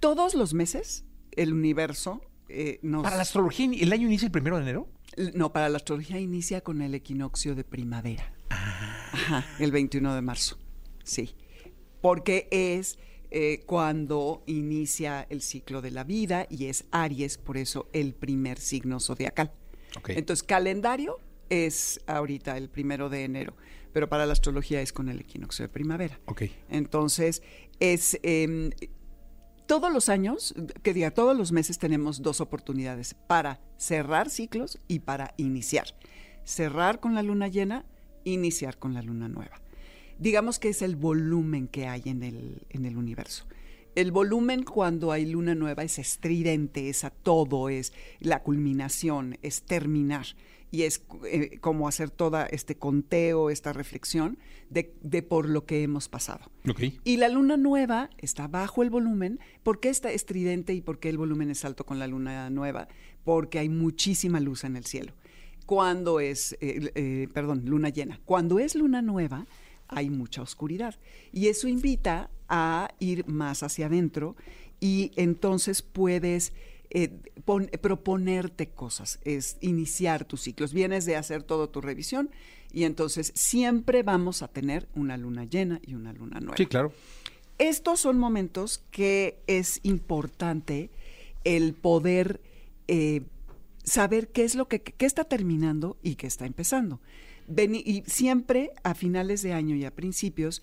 Todos 0.00 0.34
los 0.34 0.54
meses, 0.54 1.04
el 1.32 1.52
universo 1.52 2.20
eh, 2.48 2.78
nos. 2.82 3.02
Para 3.02 3.16
la 3.16 3.22
astrología, 3.22 3.68
¿el 3.78 3.92
año 3.92 4.06
inicia 4.06 4.26
el 4.26 4.32
primero 4.32 4.56
de 4.56 4.62
enero? 4.62 4.88
No, 5.34 5.52
para 5.52 5.68
la 5.68 5.76
astrología 5.76 6.18
inicia 6.18 6.60
con 6.60 6.82
el 6.82 6.94
equinoccio 6.94 7.54
de 7.54 7.64
primavera. 7.64 8.32
Ajá, 8.50 9.44
el 9.58 9.72
21 9.72 10.14
de 10.14 10.22
marzo. 10.22 10.58
Sí. 11.02 11.34
Porque 12.00 12.46
es 12.50 12.98
eh, 13.30 13.62
cuando 13.66 14.42
inicia 14.46 15.26
el 15.28 15.42
ciclo 15.42 15.82
de 15.82 15.90
la 15.90 16.04
vida 16.04 16.46
y 16.48 16.66
es 16.66 16.84
Aries, 16.92 17.36
por 17.38 17.56
eso 17.56 17.88
el 17.92 18.14
primer 18.14 18.58
signo 18.58 19.00
zodiacal. 19.00 19.52
Entonces, 20.08 20.42
calendario 20.42 21.18
es 21.50 22.00
ahorita 22.06 22.56
el 22.56 22.68
primero 22.68 23.08
de 23.08 23.24
enero, 23.24 23.56
pero 23.92 24.08
para 24.08 24.26
la 24.26 24.32
astrología 24.32 24.80
es 24.80 24.92
con 24.92 25.08
el 25.08 25.20
equinoccio 25.20 25.64
de 25.64 25.68
primavera. 25.68 26.20
Ok. 26.26 26.42
Entonces, 26.68 27.42
es 27.80 28.18
em, 28.22 28.70
todos 29.66 29.92
los 29.92 30.08
años, 30.08 30.54
que 30.82 30.94
diga, 30.94 31.10
todos 31.10 31.36
los 31.36 31.52
meses 31.52 31.78
tenemos 31.78 32.22
dos 32.22 32.40
oportunidades 32.40 33.14
para 33.14 33.60
cerrar 33.76 34.30
ciclos 34.30 34.78
y 34.88 35.00
para 35.00 35.34
iniciar. 35.36 35.86
Cerrar 36.44 37.00
con 37.00 37.14
la 37.14 37.22
luna 37.22 37.48
llena, 37.48 37.84
iniciar 38.24 38.78
con 38.78 38.94
la 38.94 39.02
luna 39.02 39.28
nueva. 39.28 39.60
Digamos 40.18 40.58
que 40.58 40.70
es 40.70 40.82
el 40.82 40.96
volumen 40.96 41.68
que 41.68 41.86
hay 41.86 42.02
en 42.06 42.22
el, 42.22 42.66
en 42.70 42.86
el 42.86 42.96
universo. 42.96 43.46
El 43.98 44.12
volumen 44.12 44.62
cuando 44.62 45.10
hay 45.10 45.26
luna 45.26 45.56
nueva 45.56 45.82
es 45.82 45.98
estridente, 45.98 46.88
es 46.88 47.02
a 47.02 47.10
todo, 47.10 47.68
es 47.68 47.92
la 48.20 48.44
culminación, 48.44 49.36
es 49.42 49.62
terminar. 49.62 50.24
Y 50.70 50.82
es 50.82 51.02
eh, 51.24 51.58
como 51.60 51.88
hacer 51.88 52.08
toda 52.08 52.46
este 52.46 52.76
conteo, 52.76 53.50
esta 53.50 53.72
reflexión 53.72 54.38
de, 54.70 54.94
de 55.02 55.24
por 55.24 55.48
lo 55.48 55.66
que 55.66 55.82
hemos 55.82 56.08
pasado. 56.08 56.48
Y 57.02 57.16
la 57.16 57.28
luna 57.28 57.56
nueva 57.56 58.10
está 58.18 58.46
bajo 58.46 58.84
el 58.84 58.90
volumen. 58.90 59.40
¿Por 59.64 59.80
qué 59.80 59.88
está 59.88 60.12
estridente 60.12 60.74
y 60.74 60.80
por 60.80 61.00
qué 61.00 61.08
el 61.08 61.18
volumen 61.18 61.50
es 61.50 61.64
alto 61.64 61.84
con 61.84 61.98
la 61.98 62.06
luna 62.06 62.50
nueva? 62.50 62.86
Porque 63.24 63.58
hay 63.58 63.68
muchísima 63.68 64.38
luz 64.38 64.62
en 64.62 64.76
el 64.76 64.84
cielo. 64.84 65.12
Cuando 65.66 66.20
es, 66.20 66.52
eh, 66.60 66.92
eh, 66.94 67.26
perdón, 67.34 67.64
luna 67.64 67.88
llena. 67.88 68.20
Cuando 68.24 68.60
es 68.60 68.76
luna 68.76 69.02
nueva, 69.02 69.44
hay 69.88 70.10
mucha 70.10 70.42
oscuridad. 70.42 70.96
Y 71.32 71.48
eso 71.48 71.68
invita 71.68 72.30
a 72.48 72.94
ir 72.98 73.26
más 73.26 73.62
hacia 73.62 73.86
adentro 73.86 74.36
y 74.80 75.10
entonces 75.16 75.82
puedes 75.82 76.52
eh, 76.90 77.10
pon- 77.44 77.70
proponerte 77.82 78.68
cosas, 78.68 79.18
es 79.24 79.58
iniciar 79.60 80.24
tus 80.24 80.40
ciclos. 80.42 80.72
Vienes 80.72 81.04
de 81.04 81.16
hacer 81.16 81.42
toda 81.42 81.66
tu 81.66 81.80
revisión 81.80 82.30
y 82.72 82.84
entonces 82.84 83.32
siempre 83.34 84.02
vamos 84.02 84.42
a 84.42 84.48
tener 84.48 84.88
una 84.94 85.16
luna 85.16 85.44
llena 85.44 85.80
y 85.84 85.94
una 85.94 86.12
luna 86.12 86.40
nueva. 86.40 86.56
Sí, 86.56 86.66
claro. 86.66 86.92
Estos 87.58 88.00
son 88.00 88.18
momentos 88.18 88.84
que 88.90 89.40
es 89.46 89.80
importante 89.82 90.90
el 91.44 91.74
poder 91.74 92.40
eh, 92.86 93.22
saber 93.82 94.28
qué 94.28 94.44
es 94.44 94.54
lo 94.54 94.68
que 94.68 94.80
qué 94.80 95.06
está 95.06 95.24
terminando 95.24 95.96
y 96.02 96.14
qué 96.14 96.26
está 96.26 96.46
empezando. 96.46 97.00
Y 97.56 98.02
siempre 98.06 98.70
a 98.82 98.94
finales 98.94 99.42
de 99.42 99.52
año 99.52 99.74
y 99.74 99.84
a 99.84 99.94
principios 99.94 100.62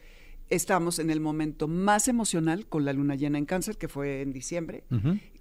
estamos 0.49 0.99
en 0.99 1.09
el 1.09 1.19
momento 1.19 1.67
más 1.67 2.07
emocional 2.07 2.67
con 2.67 2.85
la 2.85 2.93
luna 2.93 3.15
llena 3.15 3.37
en 3.37 3.45
cáncer, 3.45 3.77
que 3.77 3.87
fue 3.87 4.21
en 4.21 4.31
diciembre, 4.31 4.83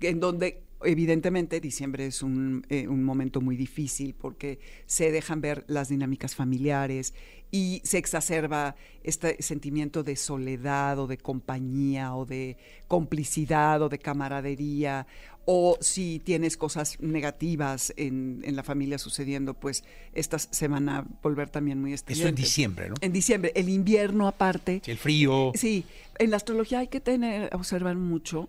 en 0.00 0.20
donde 0.20 0.62
evidentemente 0.84 1.60
diciembre 1.60 2.06
es 2.06 2.22
un, 2.22 2.64
eh, 2.68 2.88
un, 2.88 3.04
momento 3.04 3.40
muy 3.40 3.56
difícil 3.56 4.14
porque 4.14 4.58
se 4.86 5.10
dejan 5.10 5.40
ver 5.40 5.64
las 5.68 5.88
dinámicas 5.88 6.34
familiares 6.34 7.14
y 7.50 7.80
se 7.84 7.98
exacerba 7.98 8.74
este 9.02 9.40
sentimiento 9.42 10.02
de 10.02 10.16
soledad 10.16 10.98
o 10.98 11.06
de 11.06 11.18
compañía 11.18 12.14
o 12.14 12.24
de 12.26 12.56
complicidad 12.88 13.82
o 13.82 13.88
de 13.88 13.98
camaradería 13.98 15.06
o 15.46 15.76
si 15.80 16.20
tienes 16.20 16.56
cosas 16.56 16.98
negativas 17.00 17.92
en, 17.96 18.42
en, 18.44 18.56
la 18.56 18.62
familia 18.62 18.98
sucediendo, 18.98 19.54
pues 19.54 19.84
estas 20.14 20.48
se 20.50 20.68
van 20.68 20.88
a 20.88 21.06
volver 21.22 21.50
también 21.50 21.80
muy 21.80 21.92
estresantes. 21.92 22.24
Eso 22.24 22.28
en 22.28 22.34
diciembre, 22.34 22.88
¿no? 22.88 22.94
En 23.00 23.12
diciembre. 23.12 23.52
El 23.54 23.68
invierno 23.68 24.26
aparte. 24.26 24.80
Sí, 24.84 24.90
el 24.90 24.98
frío. 24.98 25.52
Sí. 25.54 25.84
En 26.18 26.30
la 26.30 26.38
astrología 26.38 26.78
hay 26.78 26.88
que 26.88 27.00
tener, 27.00 27.54
observar 27.54 27.96
mucho 27.96 28.48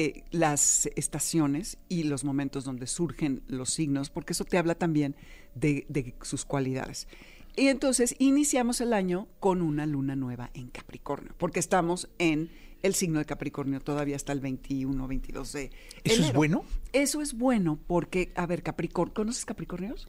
eh, 0.00 0.22
las 0.30 0.88
estaciones 0.94 1.76
y 1.88 2.04
los 2.04 2.22
momentos 2.22 2.62
donde 2.62 2.86
surgen 2.86 3.42
los 3.48 3.70
signos, 3.70 4.10
porque 4.10 4.32
eso 4.32 4.44
te 4.44 4.56
habla 4.56 4.76
también 4.76 5.16
de, 5.56 5.86
de 5.88 6.14
sus 6.22 6.44
cualidades. 6.44 7.08
Y 7.56 7.66
entonces 7.66 8.14
iniciamos 8.20 8.80
el 8.80 8.92
año 8.92 9.26
con 9.40 9.60
una 9.60 9.86
luna 9.86 10.14
nueva 10.14 10.52
en 10.54 10.68
Capricornio, 10.68 11.34
porque 11.36 11.58
estamos 11.58 12.08
en 12.20 12.48
el 12.84 12.94
signo 12.94 13.18
de 13.18 13.24
Capricornio 13.24 13.80
todavía 13.80 14.14
hasta 14.14 14.32
el 14.32 14.38
21, 14.38 15.08
22 15.08 15.52
de 15.52 15.72
¿Eso 16.04 16.22
es 16.22 16.32
bueno? 16.32 16.64
Eso 16.92 17.20
es 17.20 17.34
bueno 17.34 17.76
porque, 17.88 18.30
a 18.36 18.46
ver, 18.46 18.62
Capricornio, 18.62 19.12
¿conoces 19.12 19.44
Capricornios? 19.44 20.06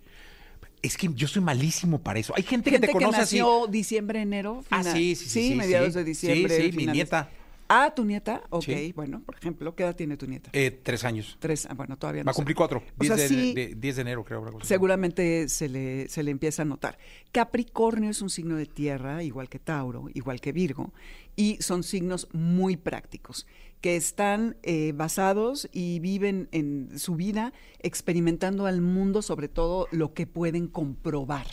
Es 0.83 0.97
que 0.97 1.09
yo 1.15 1.27
soy 1.27 1.41
malísimo 1.41 1.97
para 1.97 2.19
eso. 2.19 2.33
Hay 2.37 2.43
gente, 2.43 2.69
que 2.69 2.77
te 2.77 2.89
conoce 2.89 3.11
que 3.11 3.21
nació 3.21 3.63
así. 3.63 3.71
diciembre, 3.71 4.21
enero. 4.21 4.63
Ah, 4.69 4.83
sí, 4.83 5.15
sí, 5.15 5.25
sí. 5.25 5.47
Sí, 5.49 5.55
mediados 5.55 5.93
sí. 5.93 5.97
de 5.97 6.03
diciembre. 6.05 6.57
Sí, 6.57 6.71
sí, 6.71 6.77
mi 6.77 6.85
nieta. 6.85 7.31
Ah, 7.71 7.93
tu 7.95 8.03
nieta, 8.03 8.41
ok, 8.49 8.63
Sí. 8.63 8.93
bueno, 8.95 9.21
por 9.23 9.35
ejemplo, 9.35 9.75
¿qué 9.75 9.83
edad 9.83 9.95
tiene 9.95 10.17
tu 10.17 10.25
nieta? 10.25 10.49
Eh, 10.53 10.71
tres 10.71 11.03
años. 11.05 11.37
Tres, 11.39 11.67
ah, 11.69 11.75
bueno, 11.75 11.97
todavía 11.97 12.23
no 12.23 12.25
Va 12.25 12.31
a 12.31 12.33
cumplir 12.35 12.55
cuatro. 12.57 12.79
O 12.79 13.03
10 13.03 13.07
sea, 13.13 13.15
de, 13.23 13.27
sí, 13.29 13.53
de- 13.53 13.75
10 13.75 13.95
de 13.97 14.01
enero, 14.01 14.23
creo. 14.25 14.43
seguramente 14.63 15.47
se 15.49 15.69
le, 15.69 16.09
se 16.09 16.23
le 16.23 16.31
empieza 16.31 16.63
a 16.63 16.65
notar. 16.65 16.97
Capricornio 17.31 18.09
es 18.09 18.23
un 18.23 18.31
signo 18.31 18.55
de 18.55 18.65
tierra, 18.65 19.21
igual 19.23 19.49
que 19.49 19.59
Tauro, 19.59 20.07
igual 20.15 20.41
que 20.41 20.51
Virgo, 20.51 20.93
y 21.35 21.57
son 21.61 21.83
signos 21.83 22.27
muy 22.33 22.75
prácticos, 22.75 23.45
que 23.81 23.95
están 23.95 24.57
eh, 24.63 24.91
basados 24.95 25.69
y 25.71 25.99
viven 25.99 26.49
en 26.51 26.97
su 26.97 27.15
vida 27.15 27.53
experimentando 27.83 28.65
al 28.65 28.81
mundo, 28.81 29.21
sobre 29.21 29.47
todo 29.47 29.87
lo 29.91 30.13
que 30.15 30.25
pueden 30.25 30.67
comprobar 30.67 31.45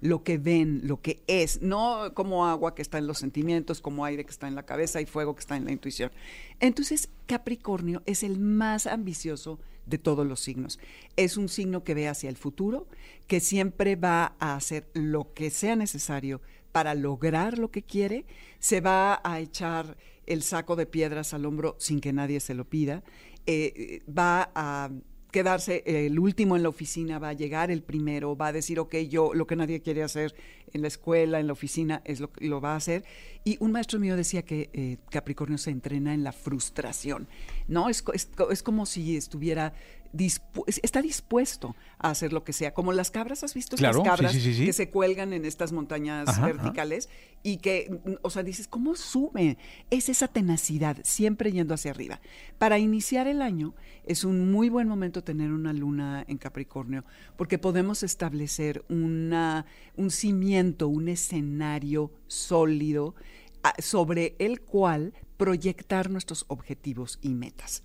lo 0.00 0.22
que 0.22 0.38
ven, 0.38 0.80
lo 0.84 1.00
que 1.00 1.22
es, 1.26 1.60
no 1.62 2.12
como 2.14 2.46
agua 2.46 2.74
que 2.74 2.82
está 2.82 2.98
en 2.98 3.06
los 3.06 3.18
sentimientos, 3.18 3.80
como 3.80 4.04
aire 4.04 4.24
que 4.24 4.30
está 4.30 4.48
en 4.48 4.54
la 4.54 4.64
cabeza 4.64 5.00
y 5.00 5.06
fuego 5.06 5.34
que 5.34 5.40
está 5.40 5.56
en 5.56 5.64
la 5.64 5.72
intuición. 5.72 6.10
Entonces, 6.58 7.10
Capricornio 7.26 8.02
es 8.06 8.22
el 8.22 8.38
más 8.38 8.86
ambicioso 8.86 9.58
de 9.86 9.98
todos 9.98 10.26
los 10.26 10.40
signos. 10.40 10.78
Es 11.16 11.36
un 11.36 11.48
signo 11.48 11.84
que 11.84 11.94
ve 11.94 12.08
hacia 12.08 12.30
el 12.30 12.36
futuro, 12.36 12.86
que 13.26 13.40
siempre 13.40 13.96
va 13.96 14.36
a 14.38 14.56
hacer 14.56 14.88
lo 14.94 15.34
que 15.34 15.50
sea 15.50 15.76
necesario 15.76 16.40
para 16.72 16.94
lograr 16.94 17.58
lo 17.58 17.70
que 17.70 17.82
quiere, 17.82 18.24
se 18.58 18.80
va 18.80 19.20
a 19.24 19.40
echar 19.40 19.96
el 20.26 20.42
saco 20.42 20.76
de 20.76 20.86
piedras 20.86 21.34
al 21.34 21.44
hombro 21.44 21.74
sin 21.78 22.00
que 22.00 22.12
nadie 22.12 22.40
se 22.40 22.54
lo 22.54 22.64
pida, 22.64 23.02
eh, 23.46 24.02
va 24.06 24.50
a 24.54 24.90
quedarse 25.30 25.82
el 25.86 26.18
último 26.18 26.56
en 26.56 26.62
la 26.62 26.68
oficina, 26.68 27.18
va 27.18 27.30
a 27.30 27.32
llegar 27.32 27.70
el 27.70 27.82
primero, 27.82 28.36
va 28.36 28.48
a 28.48 28.52
decir, 28.52 28.78
ok, 28.78 28.96
yo 29.08 29.32
lo 29.34 29.46
que 29.46 29.56
nadie 29.56 29.80
quiere 29.80 30.02
hacer 30.02 30.34
en 30.72 30.82
la 30.82 30.88
escuela, 30.88 31.40
en 31.40 31.46
la 31.46 31.52
oficina, 31.52 32.02
es 32.04 32.20
lo 32.20 32.32
que 32.32 32.46
lo 32.46 32.60
va 32.60 32.72
a 32.72 32.76
hacer. 32.76 33.04
Y 33.44 33.56
un 33.60 33.72
maestro 33.72 33.98
mío 33.98 34.16
decía 34.16 34.42
que 34.42 34.70
eh, 34.72 34.98
Capricornio 35.10 35.58
se 35.58 35.70
entrena 35.70 36.14
en 36.14 36.24
la 36.24 36.32
frustración, 36.32 37.28
¿no? 37.68 37.88
Es, 37.88 38.04
es, 38.12 38.28
es 38.50 38.62
como 38.62 38.86
si 38.86 39.16
estuviera, 39.16 39.72
dispu- 40.12 40.64
está 40.82 41.02
dispuesto 41.02 41.76
a 41.98 42.10
hacer 42.10 42.32
lo 42.32 42.44
que 42.44 42.52
sea, 42.52 42.74
como 42.74 42.92
las 42.92 43.10
cabras, 43.10 43.44
¿has 43.44 43.54
visto 43.54 43.76
Claro, 43.76 43.98
estas 43.98 44.12
cabras 44.16 44.32
sí, 44.32 44.40
sí, 44.40 44.54
sí. 44.54 44.64
que 44.66 44.72
se 44.72 44.90
cuelgan 44.90 45.32
en 45.32 45.44
estas 45.44 45.72
montañas 45.72 46.28
Ajá, 46.28 46.46
verticales 46.46 47.08
y 47.42 47.58
que, 47.58 48.00
mm, 48.04 48.12
o 48.22 48.30
sea, 48.30 48.42
dices, 48.42 48.68
¿cómo 48.68 48.94
sube? 48.96 49.56
Es 49.90 50.08
esa 50.08 50.28
tenacidad, 50.28 50.98
siempre 51.04 51.52
yendo 51.52 51.74
hacia 51.74 51.90
arriba. 51.92 52.20
Para 52.58 52.78
iniciar 52.78 53.26
el 53.26 53.42
año 53.42 53.74
es 54.04 54.24
un 54.24 54.50
muy 54.50 54.68
buen 54.68 54.88
momento 54.88 55.22
tener 55.24 55.52
una 55.52 55.72
luna 55.72 56.24
en 56.28 56.38
Capricornio, 56.38 57.04
porque 57.36 57.58
podemos 57.58 58.02
establecer 58.02 58.84
una, 58.88 59.66
un 59.96 60.10
cimiento, 60.10 60.88
un 60.88 61.08
escenario 61.08 62.10
sólido 62.26 63.14
ah, 63.62 63.74
sobre 63.78 64.34
el 64.38 64.60
cual 64.60 65.12
proyectar 65.36 66.10
nuestros 66.10 66.44
objetivos 66.48 67.18
y 67.22 67.30
metas. 67.34 67.82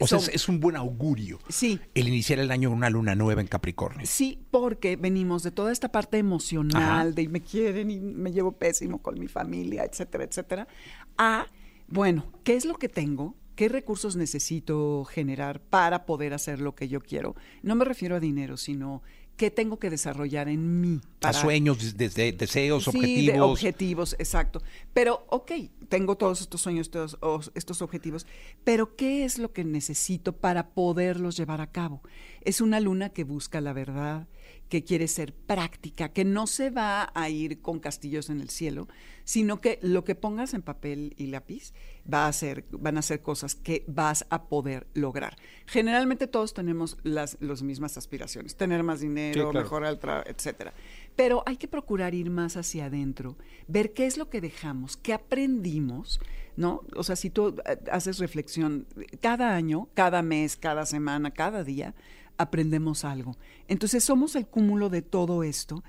O 0.00 0.06
sea, 0.06 0.18
So- 0.18 0.30
es, 0.30 0.34
es 0.36 0.48
un 0.48 0.60
buen 0.60 0.76
augurio. 0.76 1.38
Sí. 1.48 1.78
El 1.94 2.08
iniciar 2.08 2.38
el 2.38 2.50
año 2.50 2.68
con 2.70 2.78
una 2.78 2.90
luna 2.90 3.14
nueva 3.14 3.40
en 3.40 3.46
Capricornio. 3.46 4.06
Sí, 4.06 4.38
porque 4.50 4.96
venimos 4.96 5.42
de 5.42 5.50
toda 5.50 5.72
esta 5.72 5.90
parte 5.90 6.18
emocional, 6.18 6.82
Ajá. 7.08 7.10
de 7.10 7.28
me 7.28 7.40
quieren 7.40 7.90
y 7.90 8.00
me 8.00 8.32
llevo 8.32 8.52
pésimo 8.52 9.00
con 9.02 9.18
mi 9.18 9.28
familia, 9.28 9.84
etcétera, 9.84 10.24
etcétera, 10.24 10.68
a, 11.18 11.46
bueno, 11.88 12.26
¿qué 12.44 12.54
es 12.56 12.64
lo 12.64 12.74
que 12.74 12.88
tengo? 12.88 13.34
¿Qué 13.54 13.68
recursos 13.68 14.16
necesito 14.16 15.04
generar 15.04 15.60
para 15.60 16.06
poder 16.06 16.34
hacer 16.34 16.60
lo 16.60 16.74
que 16.74 16.88
yo 16.88 17.00
quiero? 17.00 17.36
No 17.62 17.76
me 17.76 17.84
refiero 17.84 18.16
a 18.16 18.20
dinero, 18.20 18.56
sino 18.56 19.02
qué 19.36 19.50
tengo 19.50 19.78
que 19.78 19.90
desarrollar 19.90 20.48
en 20.48 20.80
mí. 20.80 21.00
A 21.16 21.20
para- 21.20 21.32
sueños, 21.40 21.78
des- 21.78 21.96
desde 21.96 22.32
deseos, 22.32 22.84
Sí, 22.84 22.90
de 22.92 23.32
objetivos. 23.32 23.50
objetivos, 23.50 24.16
exacto. 24.18 24.62
Pero, 24.92 25.24
ok, 25.28 25.52
tengo 25.88 26.16
todos 26.16 26.40
estos 26.40 26.60
sueños, 26.60 26.90
todos 26.90 27.16
os- 27.20 27.50
estos 27.54 27.82
objetivos, 27.82 28.26
pero 28.64 28.94
¿qué 28.96 29.24
es 29.24 29.38
lo 29.38 29.52
que 29.52 29.64
necesito 29.64 30.32
para 30.36 30.68
poderlos 30.70 31.36
llevar 31.36 31.60
a 31.60 31.70
cabo? 31.72 32.02
Es 32.42 32.60
una 32.60 32.78
luna 32.80 33.08
que 33.10 33.24
busca 33.24 33.60
la 33.60 33.72
verdad, 33.72 34.28
que 34.68 34.82
quiere 34.84 35.08
ser 35.08 35.34
práctica, 35.34 36.10
que 36.12 36.24
no 36.24 36.46
se 36.46 36.70
va 36.70 37.10
a 37.14 37.28
ir 37.28 37.60
con 37.60 37.80
castillos 37.80 38.30
en 38.30 38.40
el 38.40 38.50
cielo, 38.50 38.88
sino 39.24 39.60
que 39.60 39.78
lo 39.82 40.04
que 40.04 40.14
pongas 40.14 40.54
en 40.54 40.62
papel 40.62 41.14
y 41.16 41.26
lápiz 41.26 41.72
va 42.12 42.26
a 42.26 42.32
ser, 42.32 42.64
van 42.70 42.98
a 42.98 43.02
ser 43.02 43.22
cosas 43.22 43.54
que 43.54 43.84
vas 43.86 44.26
a 44.30 44.44
poder 44.44 44.86
lograr. 44.94 45.36
Generalmente 45.66 46.26
todos 46.26 46.52
tenemos 46.54 46.98
las, 47.02 47.36
las 47.40 47.62
mismas 47.62 47.96
aspiraciones, 47.96 48.56
tener 48.56 48.82
más 48.82 49.00
dinero, 49.00 49.32
Sí, 49.46 49.50
claro. 49.50 49.64
mejorar 49.64 49.92
el 49.92 49.98
trabajo, 49.98 50.28
etcétera. 50.28 50.74
Pero 51.16 51.42
hay 51.46 51.56
que 51.56 51.68
procurar 51.68 52.14
ir 52.14 52.28
más 52.30 52.56
hacia 52.56 52.86
adentro, 52.86 53.36
ver 53.68 53.92
qué 53.92 54.06
es 54.06 54.18
lo 54.18 54.28
que 54.28 54.40
dejamos, 54.40 54.96
qué 54.96 55.14
aprendimos, 55.14 56.20
¿no? 56.56 56.82
O 56.96 57.04
sea, 57.04 57.16
si 57.16 57.30
tú 57.30 57.56
eh, 57.64 57.78
haces 57.90 58.18
reflexión 58.18 58.86
cada 59.20 59.54
año, 59.54 59.88
cada 59.94 60.22
mes, 60.22 60.56
cada 60.56 60.86
semana, 60.86 61.30
cada 61.30 61.64
día, 61.64 61.94
aprendemos 62.36 63.04
algo. 63.04 63.36
Entonces 63.68 64.02
somos 64.04 64.34
el 64.36 64.46
cúmulo 64.46 64.88
de 64.88 65.02
todo 65.02 65.42
esto 65.44 65.84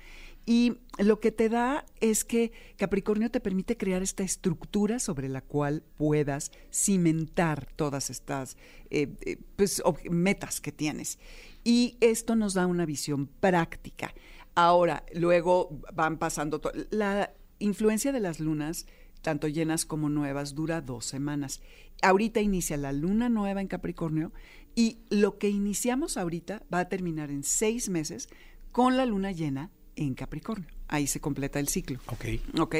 y 0.46 0.78
lo 0.98 1.18
que 1.18 1.32
te 1.32 1.48
da 1.48 1.84
es 2.00 2.24
que 2.24 2.52
Capricornio 2.76 3.32
te 3.32 3.40
permite 3.40 3.76
crear 3.76 4.00
esta 4.02 4.22
estructura 4.22 5.00
sobre 5.00 5.28
la 5.28 5.40
cual 5.40 5.82
puedas 5.96 6.52
cimentar 6.72 7.66
todas 7.74 8.10
estas 8.10 8.56
eh, 8.90 9.08
eh, 9.22 9.38
pues, 9.56 9.82
metas 10.08 10.60
que 10.60 10.70
tienes. 10.70 11.18
Y 11.64 11.96
esto 12.00 12.36
nos 12.36 12.54
da 12.54 12.68
una 12.68 12.86
visión 12.86 13.26
práctica. 13.26 14.14
Ahora, 14.54 15.04
luego 15.12 15.80
van 15.92 16.16
pasando... 16.16 16.60
La 16.90 17.34
influencia 17.58 18.12
de 18.12 18.20
las 18.20 18.38
lunas, 18.38 18.86
tanto 19.22 19.48
llenas 19.48 19.84
como 19.84 20.08
nuevas, 20.08 20.54
dura 20.54 20.80
dos 20.80 21.06
semanas. 21.06 21.60
Ahorita 22.02 22.40
inicia 22.40 22.76
la 22.76 22.92
luna 22.92 23.28
nueva 23.28 23.60
en 23.60 23.66
Capricornio 23.66 24.32
y 24.76 24.98
lo 25.10 25.38
que 25.38 25.48
iniciamos 25.48 26.16
ahorita 26.16 26.62
va 26.72 26.80
a 26.80 26.88
terminar 26.88 27.30
en 27.32 27.42
seis 27.42 27.88
meses 27.88 28.28
con 28.70 28.96
la 28.96 29.06
luna 29.06 29.32
llena 29.32 29.72
en 29.96 30.14
Capricornio. 30.14 30.68
Ahí 30.88 31.06
se 31.06 31.20
completa 31.20 31.58
el 31.58 31.68
ciclo. 31.68 31.98
Ok. 32.06 32.24
¿Ok? 32.60 32.76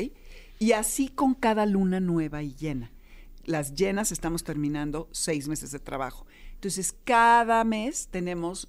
Y 0.58 0.72
así 0.72 1.08
con 1.08 1.34
cada 1.34 1.66
luna 1.66 2.00
nueva 2.00 2.42
y 2.42 2.54
llena. 2.54 2.90
Las 3.44 3.74
llenas 3.74 4.10
estamos 4.10 4.42
terminando 4.42 5.08
seis 5.12 5.48
meses 5.48 5.70
de 5.70 5.78
trabajo. 5.78 6.26
Entonces, 6.54 6.96
cada 7.04 7.62
mes 7.64 8.08
tenemos 8.10 8.66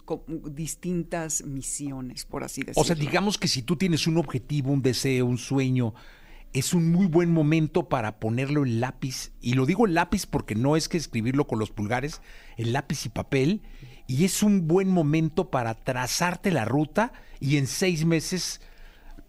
distintas 0.52 1.44
misiones, 1.44 2.26
por 2.26 2.44
así 2.44 2.62
decirlo. 2.62 2.82
O 2.82 2.86
sea, 2.86 2.96
digamos 2.96 3.38
que 3.38 3.48
si 3.48 3.62
tú 3.62 3.76
tienes 3.76 4.08
un 4.08 4.18
objetivo, 4.18 4.72
un 4.72 4.82
deseo, 4.82 5.26
un 5.26 5.38
sueño, 5.38 5.94
es 6.54 6.74
un 6.74 6.92
muy 6.92 7.08
buen 7.08 7.32
momento 7.32 7.88
para 7.88 8.20
ponerlo 8.20 8.66
en 8.66 8.80
lápiz. 8.82 9.32
Y 9.42 9.54
lo 9.54 9.66
digo 9.66 9.88
en 9.88 9.94
lápiz 9.94 10.26
porque 10.26 10.54
no 10.54 10.76
es 10.76 10.90
que 10.90 10.98
escribirlo 10.98 11.48
con 11.48 11.60
los 11.60 11.72
pulgares, 11.72 12.22
en 12.58 12.74
lápiz 12.74 13.06
y 13.06 13.10
papel. 13.10 13.62
Y 14.08 14.24
es 14.26 14.42
un 14.42 14.68
buen 14.68 14.90
momento 14.90 15.52
para 15.52 15.76
trazarte 15.76 16.52
la 16.52 16.66
ruta 16.66 17.12
y 17.40 17.58
en 17.58 17.68
seis 17.68 18.06
meses, 18.06 18.62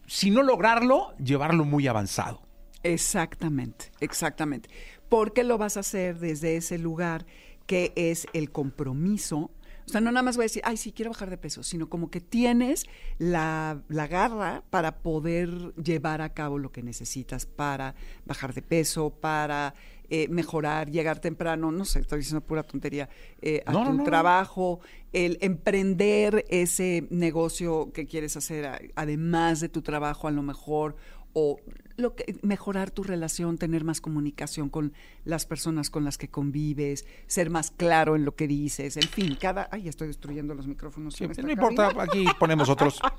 si 0.06 0.30
no 0.30 0.42
lograrlo, 0.42 1.14
llevarlo 1.18 1.64
muy 1.64 1.88
avanzado. 1.88 2.40
Exactamente, 2.84 3.90
exactamente. 4.00 4.70
Porque 5.08 5.42
lo 5.42 5.58
vas 5.58 5.76
a 5.76 5.80
hacer 5.80 6.18
desde 6.18 6.56
ese 6.56 6.78
lugar 6.78 7.26
que 7.66 7.92
es 7.96 8.26
el 8.32 8.50
compromiso, 8.50 9.50
O 9.88 9.90
sea, 9.90 10.02
no 10.02 10.12
nada 10.12 10.22
más 10.22 10.36
voy 10.36 10.42
a 10.42 10.46
decir, 10.50 10.60
ay, 10.66 10.76
sí, 10.76 10.92
quiero 10.92 11.10
bajar 11.12 11.30
de 11.30 11.38
peso, 11.38 11.62
sino 11.62 11.88
como 11.88 12.10
que 12.10 12.20
tienes 12.20 12.84
la, 13.16 13.82
la 13.88 14.06
garra 14.06 14.62
para 14.68 14.98
poder 14.98 15.48
llevar 15.76 16.20
a 16.20 16.34
cabo 16.34 16.58
lo 16.58 16.70
que 16.70 16.82
necesitas 16.82 17.46
para 17.46 17.94
bajar 18.26 18.52
de 18.52 18.60
peso, 18.60 19.10
para 19.10 19.74
eh, 20.10 20.28
mejorar, 20.28 20.90
llegar 20.90 21.20
temprano, 21.20 21.72
no 21.72 21.84
sé, 21.86 22.00
estoy 22.00 22.18
diciendo 22.18 22.42
pura 22.42 22.62
tontería, 22.64 23.08
eh, 23.40 23.62
a 23.66 23.72
No, 23.72 23.84
tu 23.84 23.90
no, 23.92 23.96
no. 23.98 24.04
trabajo, 24.04 24.80
el 25.12 25.38
emprender 25.40 26.44
ese 26.50 27.06
negocio 27.10 27.90
que 27.92 28.06
quieres 28.06 28.36
hacer, 28.36 28.66
a- 28.66 28.80
además 28.94 29.60
de 29.60 29.68
tu 29.70 29.80
trabajo 29.82 30.28
a 30.28 30.30
lo 30.30 30.42
mejor, 30.42 30.96
o 31.40 31.60
lo 31.96 32.16
que, 32.16 32.36
mejorar 32.42 32.90
tu 32.90 33.04
relación, 33.04 33.58
tener 33.58 33.84
más 33.84 34.00
comunicación 34.00 34.70
con 34.70 34.92
las 35.24 35.46
personas 35.46 35.88
con 35.88 36.04
las 36.04 36.18
que 36.18 36.28
convives, 36.28 37.04
ser 37.28 37.48
más 37.48 37.70
claro 37.70 38.16
en 38.16 38.24
lo 38.24 38.34
que 38.34 38.48
dices, 38.48 38.96
en 38.96 39.08
fin, 39.08 39.36
cada... 39.40 39.68
Ay, 39.70 39.82
ya 39.82 39.90
estoy 39.90 40.08
destruyendo 40.08 40.54
los 40.54 40.66
micrófonos. 40.66 41.14
Sí, 41.14 41.26
no 41.26 41.50
importa, 41.50 41.92
aquí 41.98 42.26
ponemos 42.38 42.68
otros. 42.68 43.00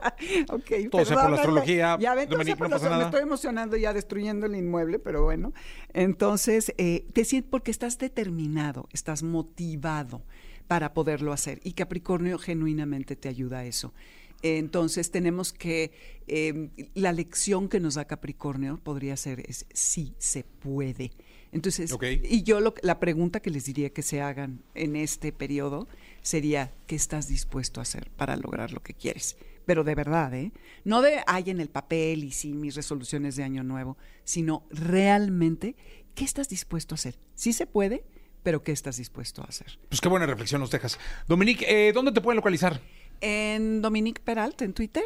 Ok, 0.50 0.90
Todo 0.92 1.06
sea 1.06 1.22
por 1.22 1.30
la 1.30 1.38
astrología, 1.38 1.98
Ya 2.00 2.14
ven, 2.14 2.30
Dominique, 2.30 2.62
no 2.62 2.70
pasa 2.70 2.90
nada. 2.90 2.98
Me 2.98 3.06
estoy 3.06 3.22
emocionando 3.22 3.78
ya 3.78 3.94
destruyendo 3.94 4.48
el 4.48 4.56
inmueble, 4.56 5.00
pero 5.00 5.24
bueno. 5.24 5.54
Entonces, 5.94 6.74
eh, 6.78 7.06
te 7.14 7.24
sientes 7.26 7.50
porque 7.50 7.72
estás 7.72 7.98
determinado, 7.98 8.88
estás 8.92 9.24
motivado 9.24 10.24
para 10.68 10.94
poderlo 10.94 11.32
hacer. 11.32 11.60
Y 11.64 11.74
Capricornio 11.74 12.38
genuinamente 12.38 13.16
te 13.16 13.30
ayuda 13.30 13.60
a 13.60 13.66
eso. 13.66 13.94
Entonces 14.42 15.12
tenemos 15.12 15.52
que, 15.52 15.92
eh, 16.28 16.70
la 16.94 17.12
lección 17.12 17.68
que 17.68 17.80
nos 17.80 17.96
da 17.96 18.06
Capricornio 18.06 18.80
podría 18.84 19.18
ser, 19.18 19.44
es 19.50 19.66
sí 19.74 20.14
se 20.18 20.44
puede. 20.44 21.12
Entonces, 21.52 21.96
y 22.24 22.44
yo 22.44 22.60
lo, 22.60 22.76
la 22.84 23.00
pregunta 23.00 23.40
que 23.40 23.50
les 23.50 23.66
diría 23.66 23.90
que 23.90 24.04
se 24.04 24.22
hagan 24.22 24.62
en 24.76 24.96
este 24.96 25.32
periodo 25.32 25.88
sería, 26.22 26.72
¿qué 26.86 26.96
estás 26.96 27.28
dispuesto 27.28 27.80
a 27.80 27.84
hacer 27.84 28.12
para 28.12 28.36
lograr 28.36 28.72
lo 28.72 28.84
que 28.84 28.94
quieres? 28.94 29.36
Pero 29.66 29.84
de 29.84 29.96
verdad, 29.96 30.34
¿eh? 30.34 30.52
No 30.84 31.02
de, 31.02 31.22
hay 31.28 31.50
en 31.50 31.60
el 31.60 31.70
papel 31.70 32.24
y 32.24 32.32
sí, 32.32 32.54
mis 32.54 32.76
resoluciones 32.76 33.36
de 33.36 33.44
año 33.44 33.64
nuevo, 33.64 33.98
sino 34.24 34.64
realmente, 34.70 35.76
¿qué 36.16 36.24
estás 36.24 36.50
dispuesto 36.50 36.94
a 36.94 36.98
hacer? 36.98 37.20
Sí 37.34 37.52
se 37.52 37.66
puede, 37.66 38.04
pero 38.44 38.64
¿qué 38.64 38.72
estás 38.72 38.98
dispuesto 38.98 39.42
a 39.42 39.46
hacer? 39.46 39.80
Pues 39.90 40.02
qué 40.02 40.08
buena 40.08 40.26
reflexión 40.26 40.62
nos 40.62 40.72
dejas. 40.72 41.00
Dominique, 41.28 41.66
eh, 41.68 41.94
¿dónde 41.94 42.12
te 42.12 42.22
pueden 42.22 42.38
localizar? 42.38 42.80
En 43.22 43.82
Dominique 43.82 44.22
Peralta, 44.24 44.66
en 44.66 44.74
Twitter, 44.74 45.04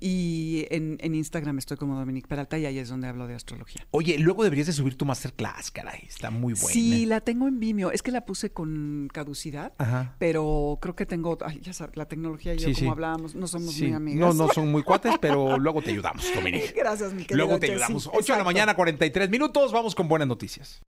y 0.00 0.66
en, 0.70 0.98
en 1.00 1.14
Instagram 1.14 1.58
estoy 1.58 1.76
como 1.76 1.98
Dominique 1.98 2.28
Peralta, 2.28 2.58
y 2.58 2.66
ahí 2.66 2.78
es 2.78 2.88
donde 2.88 3.08
hablo 3.08 3.26
de 3.26 3.34
astrología. 3.34 3.86
Oye, 3.90 4.18
luego 4.18 4.44
deberías 4.44 4.66
de 4.66 4.72
subir 4.72 4.96
tu 4.96 5.04
masterclass, 5.04 5.70
caray. 5.70 6.02
Está 6.06 6.30
muy 6.30 6.54
buena. 6.54 6.68
Sí, 6.72 7.06
la 7.06 7.20
tengo 7.20 7.48
en 7.48 7.60
Vimeo. 7.60 7.90
Es 7.90 8.02
que 8.02 8.10
la 8.10 8.24
puse 8.26 8.50
con 8.52 9.08
caducidad, 9.12 9.72
Ajá. 9.78 10.14
pero 10.18 10.78
creo 10.80 10.94
que 10.94 11.06
tengo, 11.06 11.38
ay, 11.44 11.60
ya 11.62 11.72
sabes, 11.72 11.96
la 11.96 12.06
tecnología 12.06 12.54
y 12.54 12.58
yo, 12.58 12.68
Sí, 12.68 12.74
como 12.74 12.84
sí. 12.86 12.88
hablábamos, 12.88 13.34
no 13.34 13.46
somos 13.46 13.74
Sí, 13.74 13.84
muy 13.86 13.92
amigas. 13.94 14.34
No, 14.36 14.46
no 14.46 14.52
son 14.52 14.70
muy 14.70 14.82
cuates, 14.84 15.14
pero 15.20 15.58
luego 15.58 15.80
te 15.82 15.90
ayudamos, 15.90 16.24
Dominique. 16.34 16.72
Gracias, 16.76 17.12
mi 17.14 17.24
querido 17.24 17.46
Luego 17.46 17.58
te 17.60 17.70
ayudamos. 17.70 18.10
8 18.12 18.32
de 18.32 18.38
la 18.38 18.44
mañana, 18.44 18.74
43 18.74 19.30
minutos. 19.30 19.72
Vamos 19.72 19.94
con 19.94 20.08
buenas 20.08 20.28
noticias. 20.28 20.80